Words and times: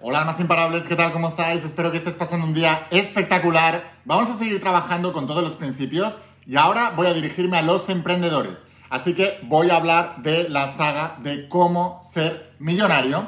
Hola, 0.00 0.24
más 0.24 0.38
imparables, 0.38 0.84
¿qué 0.84 0.94
tal? 0.94 1.10
¿Cómo 1.10 1.26
estáis? 1.26 1.64
Espero 1.64 1.90
que 1.90 1.96
estés 1.96 2.14
pasando 2.14 2.46
un 2.46 2.54
día 2.54 2.86
espectacular. 2.92 3.82
Vamos 4.04 4.30
a 4.30 4.38
seguir 4.38 4.60
trabajando 4.60 5.12
con 5.12 5.26
todos 5.26 5.42
los 5.42 5.56
principios 5.56 6.20
y 6.46 6.54
ahora 6.54 6.92
voy 6.94 7.08
a 7.08 7.12
dirigirme 7.12 7.58
a 7.58 7.62
los 7.62 7.88
emprendedores. 7.88 8.66
Así 8.90 9.14
que 9.14 9.40
voy 9.42 9.70
a 9.70 9.76
hablar 9.76 10.22
de 10.22 10.48
la 10.48 10.72
saga 10.72 11.16
de 11.24 11.48
cómo 11.48 12.00
ser 12.04 12.54
millonario. 12.60 13.26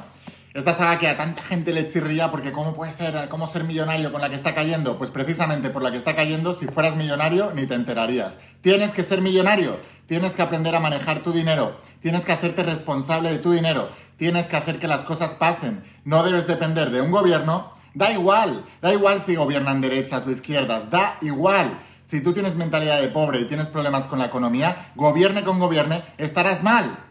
Esta 0.53 0.73
saga 0.73 0.99
que 0.99 1.07
a 1.07 1.17
tanta 1.17 1.45
gente 1.45 1.73
le 1.73 1.87
chirría 1.87 2.33
porque 2.33 2.51
cómo 2.51 2.75
puede 2.75 2.91
ser, 2.91 3.29
cómo 3.29 3.47
ser 3.47 3.63
millonario 3.63 4.11
con 4.11 4.21
la 4.21 4.29
que 4.31 4.35
está 4.35 4.53
cayendo. 4.53 4.99
Pues 4.99 5.13
precisamente 5.13 5.71
por 5.71 5.81
la 5.81 5.93
que 5.93 5.97
está 5.97 6.17
cayendo, 6.17 6.55
si 6.55 6.67
fueras 6.67 6.97
millonario 6.97 7.53
ni 7.55 7.67
te 7.67 7.75
enterarías. 7.75 8.37
Tienes 8.61 8.91
que 8.91 9.05
ser 9.05 9.21
millonario, 9.21 9.79
tienes 10.07 10.35
que 10.35 10.43
aprender 10.43 10.75
a 10.75 10.81
manejar 10.81 11.23
tu 11.23 11.31
dinero, 11.31 11.81
tienes 12.01 12.25
que 12.25 12.33
hacerte 12.33 12.65
responsable 12.65 13.31
de 13.31 13.39
tu 13.39 13.53
dinero, 13.53 13.91
tienes 14.17 14.47
que 14.47 14.57
hacer 14.57 14.81
que 14.81 14.89
las 14.89 15.05
cosas 15.05 15.37
pasen. 15.37 15.85
No 16.05 16.25
debes 16.25 16.49
depender 16.49 16.91
de 16.91 17.01
un 17.01 17.13
gobierno. 17.13 17.73
Da 17.95 18.13
igual, 18.13 18.65
da 18.83 18.93
igual 18.93 19.21
si 19.21 19.37
gobiernan 19.37 19.81
derechas 19.81 20.27
o 20.27 20.33
izquierdas, 20.33 20.91
da 20.91 21.17
igual. 21.21 21.79
Si 22.05 22.21
tú 22.21 22.33
tienes 22.33 22.57
mentalidad 22.57 23.01
de 23.01 23.07
pobre 23.07 23.39
y 23.39 23.45
tienes 23.45 23.69
problemas 23.69 24.07
con 24.07 24.19
la 24.19 24.27
economía, 24.27 24.91
gobierne 24.97 25.45
con 25.45 25.61
gobierne, 25.61 26.03
estarás 26.19 26.65
mal. 26.65 27.10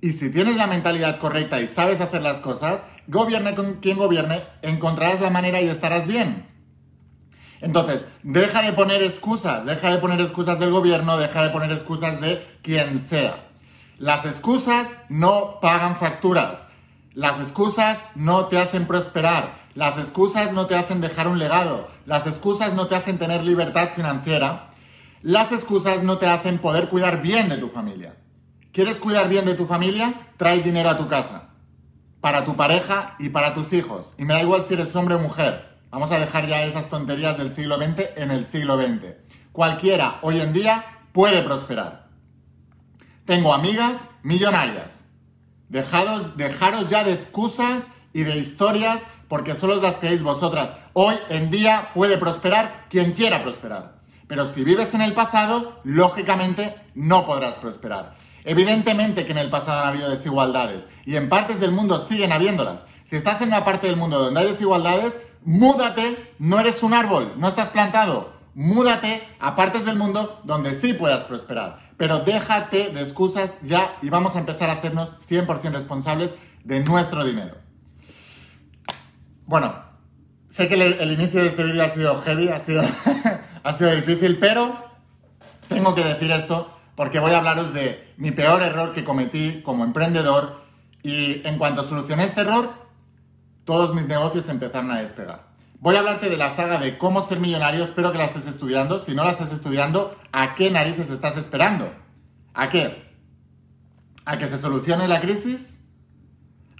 Y 0.00 0.12
si 0.12 0.30
tienes 0.32 0.56
la 0.56 0.66
mentalidad 0.66 1.18
correcta 1.18 1.60
y 1.60 1.68
sabes 1.68 2.00
hacer 2.00 2.22
las 2.22 2.40
cosas, 2.40 2.84
gobierne 3.06 3.54
con 3.54 3.74
quien 3.74 3.98
gobierne, 3.98 4.40
encontrarás 4.62 5.20
la 5.20 5.30
manera 5.30 5.60
y 5.60 5.68
estarás 5.68 6.06
bien. 6.06 6.46
Entonces, 7.60 8.06
deja 8.22 8.62
de 8.62 8.72
poner 8.72 9.02
excusas, 9.02 9.66
deja 9.66 9.90
de 9.90 9.98
poner 9.98 10.20
excusas 10.20 10.58
del 10.58 10.70
gobierno, 10.70 11.18
deja 11.18 11.42
de 11.42 11.50
poner 11.50 11.70
excusas 11.70 12.20
de 12.20 12.42
quien 12.62 12.98
sea. 12.98 13.48
Las 13.98 14.24
excusas 14.24 15.00
no 15.10 15.60
pagan 15.60 15.96
facturas. 15.96 16.68
Las 17.12 17.38
excusas 17.38 17.98
no 18.14 18.46
te 18.46 18.58
hacen 18.58 18.86
prosperar. 18.86 19.52
Las 19.74 19.98
excusas 19.98 20.52
no 20.52 20.64
te 20.66 20.74
hacen 20.74 21.02
dejar 21.02 21.28
un 21.28 21.38
legado. 21.38 21.86
Las 22.06 22.26
excusas 22.26 22.72
no 22.72 22.86
te 22.86 22.94
hacen 22.94 23.18
tener 23.18 23.44
libertad 23.44 23.90
financiera. 23.94 24.70
Las 25.20 25.52
excusas 25.52 26.02
no 26.02 26.16
te 26.16 26.26
hacen 26.26 26.58
poder 26.58 26.88
cuidar 26.88 27.20
bien 27.20 27.50
de 27.50 27.58
tu 27.58 27.68
familia. 27.68 28.16
¿Quieres 28.72 28.98
cuidar 28.98 29.28
bien 29.28 29.46
de 29.46 29.54
tu 29.54 29.66
familia? 29.66 30.14
Trae 30.36 30.62
dinero 30.62 30.90
a 30.90 30.96
tu 30.96 31.08
casa. 31.08 31.48
Para 32.20 32.44
tu 32.44 32.54
pareja 32.54 33.16
y 33.18 33.30
para 33.30 33.52
tus 33.52 33.72
hijos. 33.72 34.12
Y 34.16 34.24
me 34.24 34.34
da 34.34 34.42
igual 34.42 34.64
si 34.66 34.74
eres 34.74 34.94
hombre 34.94 35.16
o 35.16 35.18
mujer. 35.18 35.76
Vamos 35.90 36.12
a 36.12 36.20
dejar 36.20 36.46
ya 36.46 36.62
esas 36.62 36.88
tonterías 36.88 37.36
del 37.36 37.50
siglo 37.50 37.78
XX 37.78 38.10
en 38.16 38.30
el 38.30 38.46
siglo 38.46 38.76
XX. 38.78 39.14
Cualquiera 39.50 40.20
hoy 40.22 40.40
en 40.40 40.52
día 40.52 40.84
puede 41.10 41.42
prosperar. 41.42 42.06
Tengo 43.24 43.52
amigas 43.52 44.08
millonarias. 44.22 45.06
Dejados, 45.68 46.36
dejaros 46.36 46.88
ya 46.88 47.02
de 47.02 47.12
excusas 47.12 47.88
y 48.12 48.22
de 48.22 48.38
historias 48.38 49.02
porque 49.26 49.56
solo 49.56 49.80
las 49.80 49.96
creéis 49.96 50.22
vosotras. 50.22 50.74
Hoy 50.92 51.16
en 51.28 51.50
día 51.50 51.90
puede 51.92 52.18
prosperar 52.18 52.86
quien 52.88 53.14
quiera 53.14 53.42
prosperar. 53.42 53.98
Pero 54.28 54.46
si 54.46 54.62
vives 54.62 54.94
en 54.94 55.00
el 55.00 55.12
pasado, 55.12 55.80
lógicamente 55.82 56.76
no 56.94 57.26
podrás 57.26 57.56
prosperar. 57.56 58.19
Evidentemente 58.44 59.26
que 59.26 59.32
en 59.32 59.38
el 59.38 59.50
pasado 59.50 59.82
han 59.82 59.88
habido 59.88 60.08
desigualdades 60.08 60.88
y 61.04 61.16
en 61.16 61.28
partes 61.28 61.60
del 61.60 61.72
mundo 61.72 61.98
siguen 61.98 62.32
habiéndolas. 62.32 62.84
Si 63.04 63.16
estás 63.16 63.40
en 63.40 63.48
una 63.48 63.64
parte 63.64 63.86
del 63.86 63.96
mundo 63.96 64.18
donde 64.18 64.40
hay 64.40 64.46
desigualdades, 64.46 65.20
múdate, 65.42 66.34
no 66.38 66.60
eres 66.60 66.82
un 66.82 66.94
árbol, 66.94 67.34
no 67.36 67.48
estás 67.48 67.68
plantado. 67.68 68.32
Múdate 68.54 69.22
a 69.38 69.54
partes 69.54 69.84
del 69.84 69.96
mundo 69.96 70.40
donde 70.44 70.74
sí 70.74 70.92
puedas 70.92 71.24
prosperar. 71.24 71.78
Pero 71.96 72.20
déjate 72.20 72.90
de 72.90 73.00
excusas 73.00 73.58
ya 73.62 73.96
y 74.02 74.10
vamos 74.10 74.36
a 74.36 74.40
empezar 74.40 74.70
a 74.70 74.74
hacernos 74.74 75.14
100% 75.28 75.72
responsables 75.72 76.34
de 76.64 76.80
nuestro 76.80 77.24
dinero. 77.24 77.56
Bueno, 79.46 79.74
sé 80.48 80.68
que 80.68 80.74
el, 80.74 81.10
inicio 81.12 81.42
de 81.42 81.48
este 81.48 81.64
vídeo 81.64 81.82
ha 81.82 81.88
sido 81.88 82.20
heavy, 82.22 82.48
ha 82.48 82.58
sido, 82.58 82.82
ha 83.62 83.72
sido 83.72 83.94
difícil, 83.94 84.38
pero 84.38 84.76
tengo 85.68 85.94
que 85.94 86.04
decir 86.04 86.30
esto 86.30 86.70
porque 87.00 87.18
voy 87.18 87.32
a 87.32 87.38
hablaros 87.38 87.72
de 87.72 88.12
mi 88.18 88.30
peor 88.30 88.60
error 88.60 88.92
que 88.92 89.04
cometí 89.04 89.62
como 89.62 89.84
emprendedor 89.84 90.66
y 91.02 91.40
en 91.48 91.56
cuanto 91.56 91.82
solucioné 91.82 92.24
este 92.24 92.42
error, 92.42 92.74
todos 93.64 93.94
mis 93.94 94.06
negocios 94.06 94.50
empezaron 94.50 94.90
a 94.90 95.00
despegar. 95.00 95.46
Voy 95.78 95.96
a 95.96 96.00
hablarte 96.00 96.28
de 96.28 96.36
la 96.36 96.50
saga 96.50 96.78
de 96.78 96.98
cómo 96.98 97.22
ser 97.22 97.40
millonario, 97.40 97.84
espero 97.84 98.12
que 98.12 98.18
la 98.18 98.26
estés 98.26 98.46
estudiando. 98.46 98.98
Si 98.98 99.14
no 99.14 99.24
la 99.24 99.30
estás 99.30 99.50
estudiando, 99.50 100.14
¿a 100.30 100.54
qué 100.54 100.70
narices 100.70 101.08
estás 101.08 101.38
esperando? 101.38 101.90
¿A 102.52 102.68
qué? 102.68 103.02
¿A 104.26 104.36
que 104.36 104.46
se 104.46 104.58
solucione 104.58 105.08
la 105.08 105.22
crisis? 105.22 105.78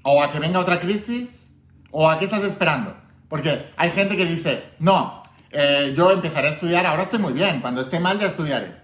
¿O 0.02 0.22
a 0.22 0.30
que 0.30 0.38
venga 0.38 0.60
otra 0.60 0.80
crisis? 0.80 1.50
¿O 1.92 2.10
a 2.10 2.18
qué 2.18 2.26
estás 2.26 2.42
esperando? 2.42 2.94
Porque 3.30 3.72
hay 3.74 3.90
gente 3.90 4.18
que 4.18 4.26
dice, 4.26 4.64
no, 4.80 5.22
eh, 5.50 5.94
yo 5.96 6.10
empezaré 6.10 6.48
a 6.48 6.50
estudiar, 6.50 6.84
ahora 6.84 7.04
estoy 7.04 7.20
muy 7.20 7.32
bien, 7.32 7.62
cuando 7.62 7.80
esté 7.80 7.98
mal 8.00 8.20
ya 8.20 8.26
estudiaré. 8.26 8.79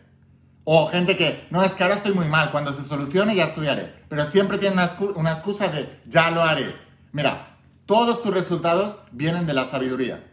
O 0.68 0.88
gente 0.88 1.16
que, 1.16 1.46
no, 1.50 1.62
es 1.62 1.76
que 1.76 1.84
ahora 1.84 1.94
estoy 1.94 2.12
muy 2.12 2.26
mal, 2.26 2.50
cuando 2.50 2.72
se 2.72 2.82
solucione 2.82 3.36
ya 3.36 3.44
estudiaré. 3.44 4.02
Pero 4.08 4.26
siempre 4.26 4.58
tienen 4.58 4.80
una, 5.14 5.30
excusa 5.30 5.68
de, 5.68 6.00
ya 6.06 6.32
lo 6.32 6.42
haré. 6.42 6.74
Mira, 7.12 7.56
todos 7.86 8.20
tus 8.20 8.34
resultados 8.34 8.98
vienen 9.12 9.46
de 9.46 9.54
la 9.54 9.64
sabiduría. 9.64 10.24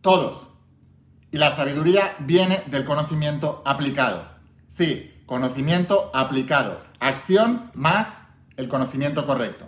Todos. 0.00 0.54
Y 1.30 1.36
la 1.36 1.54
sabiduría 1.54 2.16
viene 2.20 2.62
del 2.68 2.86
conocimiento 2.86 3.62
aplicado. 3.66 4.26
Sí, 4.68 5.22
conocimiento 5.26 6.10
aplicado. 6.14 6.80
Acción 6.98 7.70
más 7.74 8.22
el 8.56 8.68
conocimiento 8.68 9.26
correcto. 9.26 9.66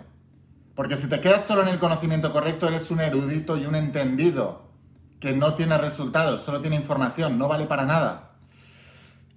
Porque 0.73 0.97
si 0.97 1.05
te 1.05 1.19
quedas 1.19 1.45
solo 1.45 1.61
en 1.61 1.67
el 1.67 1.77
conocimiento 1.77 2.33
correcto, 2.33 2.67
eres 2.69 2.89
un 2.89 3.01
erudito 3.01 3.55
y 3.55 3.67
un 3.67 3.75
entendido 3.75 4.71
que 5.19 5.33
no 5.33 5.53
tiene 5.53 5.77
resultados, 5.77 6.41
solo 6.41 6.59
tiene 6.59 6.75
información, 6.75 7.37
no 7.37 7.47
vale 7.47 7.67
para 7.67 7.85
nada 7.85 8.26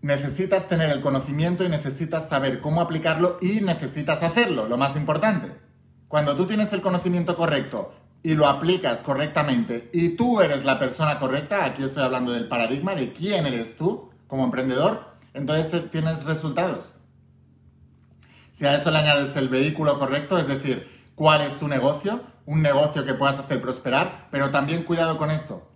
necesitas 0.03 0.67
tener 0.67 0.91
el 0.91 1.01
conocimiento 1.01 1.65
y 1.65 1.69
necesitas 1.69 2.29
saber 2.29 2.61
cómo 2.61 2.81
aplicarlo 2.81 3.39
y 3.41 3.61
necesitas 3.61 4.23
hacerlo, 4.23 4.67
lo 4.67 4.77
más 4.77 4.97
importante. 4.97 5.53
Cuando 6.09 6.37
tú 6.37 6.47
tienes 6.47 6.73
el 6.73 6.81
conocimiento 6.81 7.37
correcto 7.37 7.95
y 8.23 8.35
lo 8.35 8.49
aplicas 8.49 9.03
correctamente 9.03 9.91
y 9.93 10.11
tú 10.11 10.41
eres 10.41 10.65
la 10.65 10.79
persona 10.79 11.19
correcta, 11.19 11.65
aquí 11.65 11.83
estoy 11.83 12.03
hablando 12.03 12.33
del 12.33 12.49
paradigma 12.49 12.95
de 12.95 13.13
quién 13.13 13.47
eres 13.47 13.77
tú 13.77 14.11
como 14.27 14.45
emprendedor, 14.45 15.17
entonces 15.35 15.73
eh, 15.75 15.89
tienes 15.91 16.25
resultados. 16.25 16.95
Si 18.53 18.67
a 18.67 18.75
eso 18.75 18.91
le 18.91 18.99
añades 18.99 19.37
el 19.37 19.49
vehículo 19.49 19.99
correcto, 19.99 20.39
es 20.39 20.49
decir, 20.49 20.89
cuál 21.15 21.43
es 21.43 21.59
tu 21.59 21.69
negocio, 21.69 22.23
un 22.47 22.63
negocio 22.63 23.05
que 23.05 23.15
puedas 23.15 23.39
hacer 23.39 23.61
prosperar, 23.61 24.29
pero 24.31 24.51
también 24.51 24.83
cuidado 24.83 25.19
con 25.19 25.31
esto. 25.31 25.71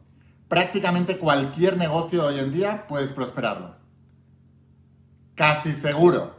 Prácticamente 0.48 1.18
cualquier 1.18 1.76
negocio 1.76 2.26
hoy 2.26 2.38
en 2.38 2.52
día 2.52 2.86
puedes 2.86 3.12
prosperarlo 3.12 3.83
casi 5.34 5.72
seguro. 5.72 6.34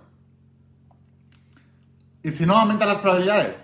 Y 2.24 2.32
si 2.32 2.46
no, 2.46 2.58
aumenta 2.58 2.86
las 2.86 2.98
probabilidades. 2.98 3.64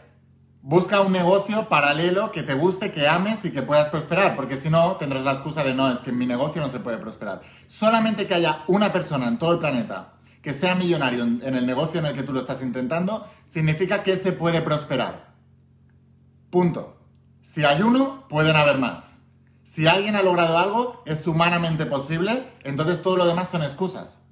Busca 0.61 1.01
un 1.01 1.11
negocio 1.11 1.67
paralelo 1.67 2.31
que 2.31 2.43
te 2.43 2.53
guste, 2.53 2.91
que 2.91 3.07
ames 3.07 3.43
y 3.45 3.51
que 3.51 3.63
puedas 3.63 3.89
prosperar, 3.89 4.35
porque 4.35 4.57
si 4.57 4.69
no, 4.69 4.95
tendrás 4.97 5.23
la 5.23 5.31
excusa 5.31 5.63
de 5.63 5.73
no, 5.73 5.91
es 5.91 6.01
que 6.01 6.11
en 6.11 6.19
mi 6.19 6.27
negocio 6.27 6.61
no 6.61 6.69
se 6.69 6.79
puede 6.79 6.97
prosperar. 6.97 7.41
Solamente 7.65 8.27
que 8.27 8.35
haya 8.35 8.63
una 8.67 8.93
persona 8.93 9.27
en 9.27 9.39
todo 9.39 9.53
el 9.53 9.59
planeta 9.59 10.13
que 10.41 10.53
sea 10.53 10.75
millonario 10.75 11.23
en 11.23 11.55
el 11.55 11.65
negocio 11.65 11.99
en 11.99 12.07
el 12.07 12.15
que 12.15 12.23
tú 12.23 12.33
lo 12.33 12.39
estás 12.39 12.61
intentando, 12.61 13.27
significa 13.47 14.01
que 14.01 14.15
se 14.17 14.31
puede 14.31 14.61
prosperar. 14.61 15.33
Punto. 16.49 16.97
Si 17.41 17.63
hay 17.63 17.81
uno, 17.81 18.27
pueden 18.27 18.55
haber 18.55 18.77
más. 18.77 19.19
Si 19.63 19.87
alguien 19.87 20.15
ha 20.15 20.23
logrado 20.23 20.57
algo, 20.57 21.03
es 21.05 21.25
humanamente 21.27 21.85
posible, 21.85 22.51
entonces 22.63 23.01
todo 23.01 23.17
lo 23.17 23.25
demás 23.25 23.49
son 23.49 23.63
excusas. 23.63 24.25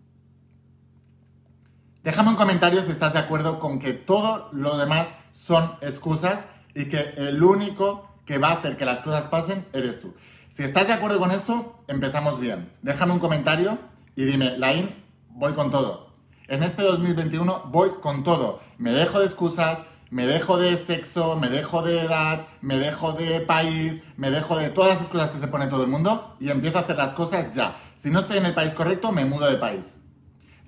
Déjame 2.10 2.32
un 2.32 2.38
comentario 2.38 2.82
si 2.82 2.92
estás 2.92 3.14
de 3.14 3.20
acuerdo 3.20 3.60
con 3.60 3.78
que 3.78 3.94
todo 3.94 4.50
lo 4.52 4.80
demás 4.80 5.14
son 5.32 5.76
excusas 5.80 6.46
y 6.74 6.86
que 6.86 7.14
el 7.18 7.44
único 7.44 8.10
que 8.26 8.40
va 8.40 8.48
a 8.48 8.54
hacer 8.54 8.78
que 8.78 8.84
las 8.84 9.02
cosas 9.02 9.28
pasen 9.28 9.64
eres 9.74 10.02
tú. 10.02 10.16
Si 10.50 10.64
estás 10.64 10.88
de 10.88 10.94
acuerdo 10.94 11.20
con 11.20 11.30
eso, 11.30 11.76
empezamos 11.88 12.40
bien. 12.40 12.74
Déjame 12.82 13.14
un 13.14 13.20
comentario 13.20 13.78
y 14.16 14.24
dime, 14.26 14.58
Lain, 14.58 14.90
voy 15.30 15.54
con 15.54 15.70
todo. 15.70 16.08
En 16.48 16.64
este 16.64 16.82
2021 16.82 17.66
voy 17.68 17.92
con 18.02 18.24
todo. 18.24 18.60
Me 18.80 18.92
dejo 18.92 19.20
de 19.20 19.26
excusas, 19.26 19.84
me 20.10 20.26
dejo 20.26 20.58
de 20.58 20.78
sexo, 20.78 21.36
me 21.36 21.50
dejo 21.50 21.84
de 21.84 22.02
edad, 22.02 22.48
me 22.62 22.80
dejo 22.80 23.14
de 23.14 23.40
país, 23.42 24.02
me 24.18 24.32
dejo 24.32 24.58
de 24.58 24.72
todas 24.72 24.94
las 24.94 25.02
excusas 25.02 25.30
que 25.30 25.38
se 25.38 25.48
pone 25.48 25.68
todo 25.68 25.84
el 25.84 25.92
mundo 25.92 26.36
y 26.40 26.50
empiezo 26.50 26.80
a 26.80 26.82
hacer 26.82 26.98
las 26.98 27.14
cosas 27.14 27.54
ya. 27.54 27.78
Si 27.96 28.10
no 28.10 28.22
estoy 28.22 28.40
en 28.40 28.48
el 28.48 28.56
país 28.56 28.74
correcto, 28.74 29.12
me 29.12 29.26
mudo 29.26 29.48
de 29.48 29.58
país. 29.58 30.09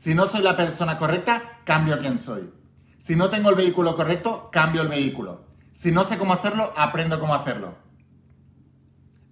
Si 0.02 0.16
no 0.16 0.26
soy 0.26 0.42
la 0.42 0.58
persona 0.58 0.98
correcta, 0.98 1.60
cambio 1.64 1.94
a 1.94 2.00
quién 2.00 2.18
soy. 2.18 2.52
Si 2.98 3.16
no 3.16 3.30
tengo 3.30 3.52
el 3.52 3.56
vehículo 3.56 3.96
correcto, 3.96 4.50
cambio 4.52 4.82
el 4.82 4.88
vehículo. 4.88 5.46
Si 5.74 5.92
no 5.92 6.06
sé 6.06 6.18
cómo 6.18 6.34
hacerlo, 6.34 6.74
aprendo 6.76 7.20
cómo 7.20 7.36
hacerlo. 7.36 7.76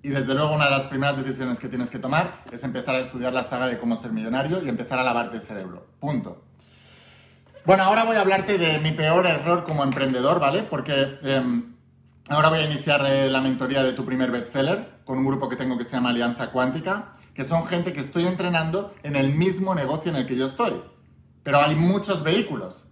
Y 0.04 0.10
desde 0.10 0.36
luego 0.36 0.54
una 0.54 0.66
de 0.66 0.72
las 0.78 0.84
primeras 0.84 1.18
decisiones 1.18 1.58
que 1.58 1.70
tienes 1.70 1.90
que 1.90 1.98
tomar 1.98 2.44
es 2.52 2.64
empezar 2.64 2.94
a 2.94 3.00
estudiar 3.00 3.34
la 3.34 3.44
saga 3.44 3.66
de 3.66 3.80
cómo 3.80 3.96
ser 3.96 4.12
millonario 4.12 4.64
y 4.64 4.70
empezar 4.70 5.00
a 5.00 5.04
lavarte 5.04 5.38
el 5.38 5.42
cerebro. 5.42 5.88
Punto. 6.00 6.44
Bueno, 7.66 7.82
ahora 7.82 8.04
voy 8.04 8.18
a 8.18 8.22
hablarte 8.22 8.60
de 8.60 8.78
mi 8.78 8.92
peor 8.92 9.26
error 9.26 9.64
como 9.64 9.82
emprendedor, 9.82 10.40
¿vale? 10.40 10.62
Porque 10.62 11.18
em, 11.24 11.80
Ahora 12.30 12.50
voy 12.50 12.60
a 12.60 12.66
iniciar 12.66 13.04
eh, 13.08 13.28
la 13.28 13.42
mentoría 13.42 13.82
de 13.82 13.94
tu 13.94 14.06
primer 14.06 14.30
bestseller 14.30 15.00
con 15.04 15.18
un 15.18 15.26
grupo 15.26 15.50
que 15.50 15.56
tengo 15.56 15.80
que 15.80 15.84
se 15.84 15.96
llama 15.96 16.10
Alianza 16.10 16.52
Cuántica, 16.52 17.16
que 17.40 17.46
son 17.46 17.66
gente 17.66 17.94
que 17.94 18.02
estoy 18.02 18.26
entrenando 18.26 18.94
en 19.02 19.16
el 19.16 19.34
mismo 19.34 19.74
negocio 19.74 20.12
en 20.12 20.18
el 20.18 20.26
que 20.26 20.36
yo 20.36 20.46
estoy. 20.46 20.74
Pero 21.42 21.62
hay 21.62 21.74
muchos 21.74 22.22
vehículos. 22.22 22.90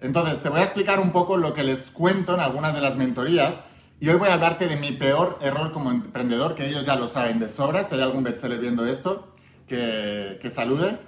Entonces, 0.00 0.42
te 0.42 0.48
voy 0.48 0.58
a 0.58 0.64
explicar 0.64 0.98
un 0.98 1.12
poco 1.12 1.36
lo 1.36 1.54
que 1.54 1.62
les 1.62 1.92
cuento 1.92 2.34
en 2.34 2.40
algunas 2.40 2.74
de 2.74 2.80
las 2.80 2.96
mentorías 2.96 3.60
y 4.00 4.08
hoy 4.08 4.16
voy 4.16 4.28
a 4.28 4.34
hablarte 4.34 4.66
de 4.66 4.74
mi 4.74 4.90
peor 4.90 5.38
error 5.40 5.70
como 5.70 5.92
emprendedor, 5.92 6.56
que 6.56 6.66
ellos 6.66 6.84
ya 6.84 6.96
lo 6.96 7.06
saben 7.06 7.38
de 7.38 7.48
sobra. 7.48 7.84
Si 7.84 7.94
hay 7.94 8.00
algún 8.00 8.24
bestseller 8.24 8.58
viendo 8.58 8.84
esto, 8.86 9.32
que, 9.68 10.40
que 10.42 10.50
salude. 10.50 10.98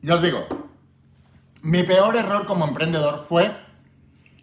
Y 0.00 0.08
os 0.08 0.22
digo, 0.22 0.46
mi 1.60 1.82
peor 1.82 2.16
error 2.16 2.46
como 2.46 2.66
emprendedor 2.66 3.22
fue 3.28 3.54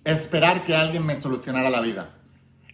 esperar 0.03 0.63
que 0.63 0.75
alguien 0.75 1.03
me 1.03 1.15
solucionara 1.15 1.71
la 1.71 1.81
vida. 1.81 2.11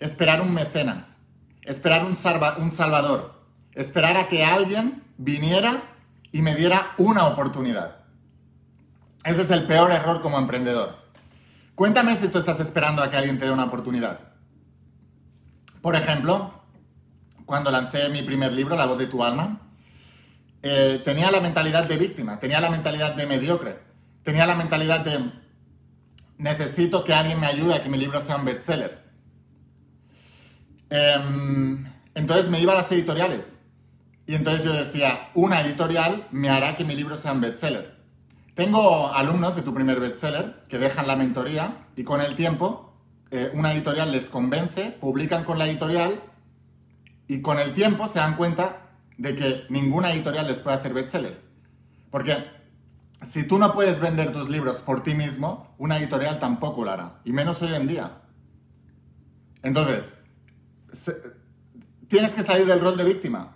Esperar 0.02 0.42
un 0.42 0.54
mecenas. 0.54 1.19
Esperar 1.64 2.06
un, 2.06 2.16
salvador. 2.16 3.44
Esperar 3.74 4.18
a 4.18 4.28
que 4.28 4.44
alguien 4.44 5.04
viniera 5.18 5.84
y 6.32 6.42
me 6.42 6.56
diera 6.56 6.94
una 6.98 7.26
oportunidad. 7.26 7.98
Ese 9.24 9.42
es 9.42 9.52
el 9.52 9.66
peor 9.66 9.92
error 9.92 10.22
como 10.22 10.38
emprendedor. 10.38 10.96
Cuéntame 11.76 12.16
si 12.16 12.30
tú 12.30 12.40
estás 12.40 12.60
esperando 12.60 13.04
a 13.04 13.10
que 13.10 13.18
alguien 13.18 13.40
te 13.40 13.46
dé 13.46 13.52
una 13.52 13.66
oportunidad. 13.66 14.20
Por 15.82 15.96
ejemplo, 15.96 16.54
cuando 17.46 17.72
lancé 17.72 18.10
mi 18.10 18.22
primer 18.22 18.52
libro, 18.52 18.76
La 18.76 18.86
voz 18.86 18.98
de 18.98 19.08
tu 19.08 19.24
alma, 19.24 19.62
eh, 20.62 21.02
tenía 21.06 21.32
la 21.32 21.40
mentalidad 21.40 21.86
de 21.86 21.98
víctima, 21.98 22.40
tenía 22.40 22.60
la 22.60 22.70
mentalidad 22.70 23.16
de 23.16 23.28
mediocre, 23.28 23.80
tenía 24.24 24.46
la 24.46 24.56
mentalidad 24.56 25.02
de 25.02 25.32
necesito 26.38 27.04
que 27.04 27.14
alguien 27.14 27.40
me 27.40 27.48
ayude 27.48 27.76
a 27.76 27.84
que 27.84 27.90
mi 27.90 27.98
libro 27.98 28.20
sea 28.22 28.38
un 28.38 28.46
bestseller. 28.46 29.09
Em, 30.90 31.86
entonces 32.16 32.50
me 32.50 32.60
iba 32.60 32.74
a 32.74 32.78
las 32.78 32.92
editoriales 32.92 33.58
y 34.26 34.36
entonces 34.36 34.64
yo 34.64 34.74
decía, 34.74 35.30
una 35.34 35.62
editorial 35.62 36.28
me 36.32 36.50
hará 36.50 36.76
que 36.76 36.84
mi 36.84 36.96
libro 36.96 37.18
sea 37.18 37.34
un 37.34 37.42
bestseller. 37.42 37.98
Tengo 38.56 39.12
alumnos 39.14 39.56
de 39.56 39.62
tu 39.62 39.74
primer 39.74 40.00
bestseller 40.00 40.66
que 40.68 40.78
dejan 40.78 41.08
la 41.08 41.16
mentoría 41.16 41.88
y 41.96 42.04
con 42.04 42.22
el 42.22 42.36
tiempo 42.36 42.94
eh, 43.32 43.52
una 43.54 43.74
editorial 43.74 44.12
les 44.12 44.30
convence, 44.30 44.92
publican 44.92 45.44
con 45.44 45.58
la 45.58 45.68
editorial 45.68 46.22
y 47.28 47.42
con 47.42 47.60
el 47.60 47.74
tiempo 47.74 48.08
se 48.08 48.20
dan 48.20 48.36
cuenta 48.36 48.90
de 49.18 49.36
que 49.36 49.64
ninguna 49.70 50.14
editorial 50.14 50.48
les 50.48 50.60
puede 50.60 50.78
hacer 50.78 50.94
bestsellers. 50.94 51.48
Porque 52.12 52.38
si 53.28 53.48
tú 53.48 53.60
no 53.60 53.74
puedes 53.74 54.00
vender 54.00 54.32
tus 54.32 54.50
libros 54.50 54.82
por 54.82 55.04
ti 55.04 55.14
mismo, 55.14 55.76
una 55.78 55.98
editorial 55.98 56.40
tampoco 56.40 56.84
lo 56.84 56.92
hará, 56.92 57.20
y 57.26 57.34
menos 57.34 57.62
hoy 57.62 57.74
en 57.74 57.88
día. 57.88 58.22
Entonces, 59.62 60.19
tienes 62.08 62.32
que 62.32 62.44
salir 62.44 62.66
del 62.66 62.82
rol 62.82 62.98
de 62.98 63.04
víctima. 63.06 63.56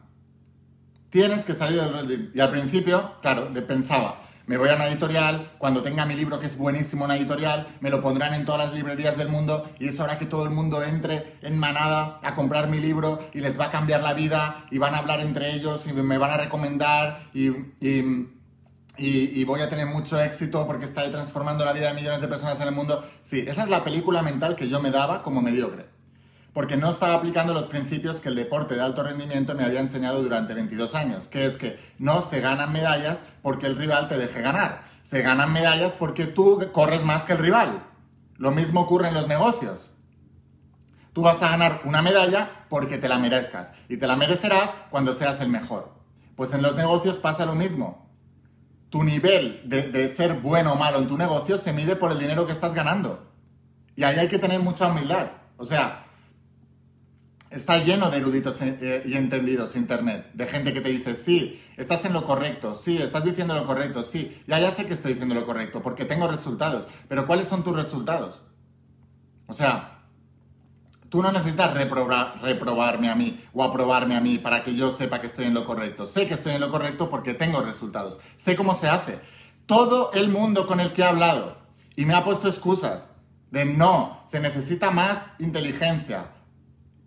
Tienes 1.09 1.43
que 1.43 1.53
salir 1.53 1.81
del 1.81 1.93
rol 1.93 2.07
de... 2.07 2.29
Y 2.33 2.39
al 2.39 2.49
principio, 2.49 3.13
claro, 3.21 3.51
pensaba, 3.67 4.23
me 4.45 4.57
voy 4.57 4.67
a 4.67 4.75
una 4.75 4.87
editorial, 4.87 5.47
cuando 5.57 5.81
tenga 5.81 6.05
mi 6.05 6.15
libro 6.15 6.37
que 6.37 6.47
es 6.47 6.57
buenísimo 6.57 7.05
una 7.05 7.15
editorial, 7.15 7.77
me 7.79 7.89
lo 7.89 8.01
pondrán 8.01 8.33
en 8.33 8.43
todas 8.43 8.65
las 8.65 8.75
librerías 8.75 9.15
del 9.15 9.29
mundo 9.29 9.69
y 9.79 9.87
es 9.87 9.97
hora 10.01 10.17
que 10.17 10.25
todo 10.25 10.43
el 10.43 10.49
mundo 10.49 10.83
entre 10.83 11.37
en 11.41 11.57
manada 11.57 12.19
a 12.21 12.35
comprar 12.35 12.67
mi 12.67 12.79
libro 12.79 13.23
y 13.33 13.39
les 13.39 13.57
va 13.57 13.65
a 13.65 13.71
cambiar 13.71 14.03
la 14.03 14.13
vida 14.13 14.65
y 14.69 14.79
van 14.79 14.95
a 14.95 14.97
hablar 14.97 15.21
entre 15.21 15.53
ellos 15.53 15.87
y 15.87 15.93
me 15.93 16.17
van 16.17 16.31
a 16.31 16.37
recomendar 16.37 17.29
y, 17.33 17.51
y, 17.79 19.43
voy 19.45 19.61
a 19.61 19.69
tener 19.69 19.85
mucho 19.85 20.19
éxito 20.19 20.67
porque 20.67 20.83
está 20.83 21.09
transformando 21.09 21.63
la 21.63 21.71
vida 21.71 21.87
de 21.87 21.93
millones 21.93 22.19
de 22.19 22.27
personas 22.27 22.59
en 22.59 22.67
el 22.67 22.73
mundo. 22.73 23.01
Sí, 23.23 23.45
esa 23.47 23.63
es 23.63 23.69
la 23.69 23.81
película 23.81 24.21
mental 24.23 24.57
que 24.57 24.67
yo 24.67 24.81
me 24.81 24.91
daba 24.91 25.23
como 25.23 25.41
mediocre 25.41 25.92
porque 26.53 26.77
no 26.77 26.91
estaba 26.91 27.15
aplicando 27.15 27.53
los 27.53 27.65
principios 27.65 28.19
que 28.19 28.29
el 28.29 28.35
deporte 28.35 28.75
de 28.75 28.81
alto 28.81 29.03
rendimiento 29.03 29.55
me 29.55 29.63
había 29.63 29.79
enseñado 29.79 30.21
durante 30.21 30.53
22 30.53 30.93
años, 30.93 31.27
que 31.27 31.45
es 31.45 31.57
que 31.57 31.79
no 31.97 32.21
se 32.21 32.41
ganan 32.41 32.71
medallas 32.71 33.23
porque 33.41 33.65
el 33.65 33.75
rival 33.75 34.07
te 34.07 34.17
deje 34.17 34.41
ganar, 34.41 34.85
se 35.01 35.23
ganan 35.23 35.51
medallas 35.51 35.93
porque 35.97 36.27
tú 36.27 36.69
corres 36.71 37.03
más 37.03 37.25
que 37.25 37.33
el 37.33 37.39
rival. 37.39 37.83
Lo 38.37 38.51
mismo 38.51 38.81
ocurre 38.81 39.07
en 39.07 39.15
los 39.15 39.27
negocios. 39.27 39.95
Tú 41.11 41.21
vas 41.21 41.41
a 41.41 41.49
ganar 41.49 41.81
una 41.85 42.01
medalla 42.01 42.49
porque 42.69 42.97
te 42.97 43.09
la 43.09 43.17
merezcas 43.17 43.71
y 43.89 43.97
te 43.97 44.07
la 44.07 44.15
merecerás 44.15 44.73
cuando 44.89 45.13
seas 45.13 45.41
el 45.41 45.49
mejor. 45.49 45.93
Pues 46.35 46.53
en 46.53 46.61
los 46.61 46.75
negocios 46.75 47.17
pasa 47.17 47.45
lo 47.45 47.55
mismo. 47.55 48.09
Tu 48.89 49.03
nivel 49.03 49.61
de, 49.65 49.83
de 49.83 50.07
ser 50.07 50.35
bueno 50.35 50.73
o 50.73 50.75
malo 50.75 50.99
en 50.99 51.07
tu 51.07 51.17
negocio 51.17 51.57
se 51.57 51.73
mide 51.73 51.95
por 51.95 52.11
el 52.11 52.19
dinero 52.19 52.45
que 52.45 52.51
estás 52.51 52.73
ganando. 52.73 53.31
Y 53.95 54.03
ahí 54.03 54.17
hay 54.17 54.27
que 54.27 54.39
tener 54.39 54.59
mucha 54.59 54.87
humildad. 54.87 55.31
O 55.57 55.65
sea, 55.65 56.03
Está 57.53 57.77
lleno 57.77 58.09
de 58.09 58.17
eruditos 58.17 58.59
eh, 58.63 58.77
eh, 58.81 59.03
y 59.05 59.13
entendidos 59.13 59.75
Internet, 59.75 60.31
de 60.33 60.47
gente 60.47 60.73
que 60.73 60.81
te 60.81 60.89
dice, 60.89 61.13
sí, 61.13 61.63
estás 61.77 62.03
en 62.03 62.13
lo 62.13 62.25
correcto, 62.25 62.73
sí, 62.73 62.97
estás 62.97 63.23
diciendo 63.23 63.53
lo 63.53 63.67
correcto, 63.67 64.01
sí, 64.01 64.41
ya, 64.47 64.59
ya 64.59 64.71
sé 64.71 64.87
que 64.87 64.93
estoy 64.93 65.13
diciendo 65.13 65.35
lo 65.35 65.45
correcto, 65.45 65.83
porque 65.83 66.03
tengo 66.03 66.27
resultados, 66.27 66.87
pero 67.07 67.27
¿cuáles 67.27 67.47
son 67.47 67.63
tus 67.63 67.75
resultados? 67.75 68.41
O 69.45 69.53
sea, 69.53 69.99
tú 71.09 71.21
no 71.21 71.31
necesitas 71.31 71.75
reprobarme 71.75 73.11
a 73.11 73.13
mí 73.13 73.39
o 73.53 73.63
aprobarme 73.63 74.15
a 74.15 74.19
mí 74.19 74.39
para 74.39 74.63
que 74.63 74.73
yo 74.73 74.89
sepa 74.89 75.21
que 75.21 75.27
estoy 75.27 75.45
en 75.45 75.53
lo 75.53 75.63
correcto. 75.63 76.07
Sé 76.07 76.25
que 76.25 76.33
estoy 76.33 76.53
en 76.53 76.61
lo 76.61 76.71
correcto 76.71 77.07
porque 77.07 77.35
tengo 77.35 77.61
resultados, 77.61 78.19
sé 78.35 78.55
cómo 78.55 78.73
se 78.73 78.89
hace. 78.89 79.19
Todo 79.67 80.11
el 80.13 80.29
mundo 80.29 80.65
con 80.65 80.79
el 80.79 80.91
que 80.91 81.03
he 81.03 81.05
hablado 81.05 81.57
y 81.95 82.05
me 82.05 82.15
ha 82.15 82.23
puesto 82.23 82.47
excusas 82.47 83.11
de 83.51 83.65
no, 83.65 84.23
se 84.25 84.39
necesita 84.39 84.89
más 84.89 85.29
inteligencia, 85.37 86.31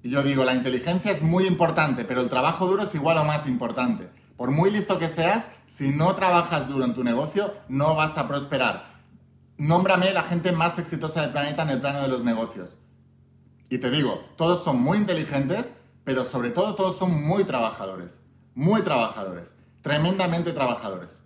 y 0.06 0.10
yo 0.10 0.22
digo, 0.22 0.44
la 0.44 0.54
inteligencia 0.54 1.10
es 1.10 1.20
muy 1.20 1.48
importante, 1.48 2.04
pero 2.04 2.20
el 2.20 2.28
trabajo 2.28 2.68
duro 2.68 2.84
es 2.84 2.94
igual 2.94 3.18
o 3.18 3.24
más 3.24 3.48
importante. 3.48 4.08
Por 4.36 4.52
muy 4.52 4.70
listo 4.70 5.00
que 5.00 5.08
seas, 5.08 5.48
si 5.66 5.88
no 5.88 6.14
trabajas 6.14 6.68
duro 6.68 6.84
en 6.84 6.94
tu 6.94 7.02
negocio, 7.02 7.52
no 7.68 7.96
vas 7.96 8.16
a 8.16 8.28
prosperar. 8.28 9.02
Nómbrame 9.58 10.12
la 10.12 10.22
gente 10.22 10.52
más 10.52 10.78
exitosa 10.78 11.22
del 11.22 11.32
planeta 11.32 11.64
en 11.64 11.70
el 11.70 11.80
plano 11.80 12.02
de 12.02 12.06
los 12.06 12.22
negocios. 12.22 12.76
Y 13.68 13.78
te 13.78 13.90
digo, 13.90 14.24
todos 14.36 14.62
son 14.62 14.80
muy 14.80 14.98
inteligentes, 14.98 15.74
pero 16.04 16.24
sobre 16.24 16.50
todo 16.50 16.76
todos 16.76 16.96
son 16.96 17.26
muy 17.26 17.42
trabajadores. 17.42 18.20
Muy 18.54 18.82
trabajadores. 18.82 19.56
Tremendamente 19.82 20.52
trabajadores. 20.52 21.22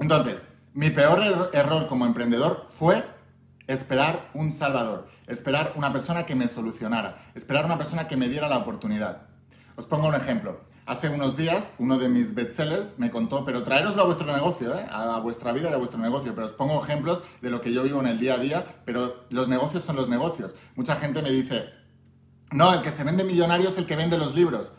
Entonces, 0.00 0.46
mi 0.72 0.88
peor 0.88 1.22
er-, 1.22 1.50
error 1.52 1.88
como 1.88 2.06
emprendedor 2.06 2.68
fue 2.70 3.04
esperar 3.66 4.30
un 4.34 4.52
salvador, 4.52 5.08
esperar 5.26 5.72
una 5.76 5.92
persona 5.92 6.26
que 6.26 6.34
me 6.34 6.48
solucionara, 6.48 7.30
esperar 7.34 7.64
una 7.64 7.78
persona 7.78 8.08
que 8.08 8.16
me 8.16 8.28
diera 8.28 8.48
la 8.48 8.58
oportunidad. 8.58 9.22
Os 9.76 9.86
pongo 9.86 10.08
un 10.08 10.14
ejemplo. 10.14 10.60
Hace 10.86 11.08
unos 11.08 11.36
días, 11.36 11.74
uno 11.78 11.98
de 11.98 12.08
mis 12.08 12.34
bestsellers 12.34 13.00
me 13.00 13.10
contó, 13.10 13.44
pero 13.44 13.64
traeroslo 13.64 14.02
a 14.02 14.04
vuestro 14.04 14.32
negocio, 14.32 14.72
¿eh? 14.72 14.86
a 14.88 15.18
vuestra 15.18 15.52
vida 15.52 15.68
y 15.68 15.72
a 15.72 15.78
vuestro 15.78 15.98
negocio. 15.98 16.32
Pero 16.32 16.46
os 16.46 16.52
pongo 16.52 16.82
ejemplos 16.82 17.24
de 17.42 17.50
lo 17.50 17.60
que 17.60 17.72
yo 17.72 17.82
vivo 17.82 18.00
en 18.00 18.06
el 18.06 18.20
día 18.20 18.34
a 18.34 18.38
día, 18.38 18.64
pero 18.84 19.24
los 19.30 19.48
negocios 19.48 19.82
son 19.82 19.96
los 19.96 20.08
negocios. 20.08 20.54
Mucha 20.76 20.94
gente 20.94 21.22
me 21.22 21.30
dice, 21.30 21.64
no, 22.52 22.72
el 22.72 22.82
que 22.82 22.92
se 22.92 23.02
vende 23.02 23.24
millonario 23.24 23.68
es 23.68 23.78
el 23.78 23.86
que 23.86 23.96
vende 23.96 24.16
los 24.16 24.36
libros. 24.36 24.70